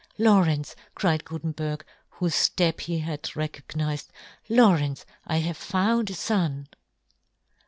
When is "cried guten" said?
0.95-1.51